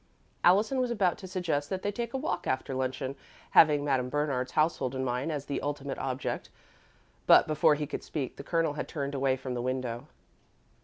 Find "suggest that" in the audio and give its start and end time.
1.27-1.83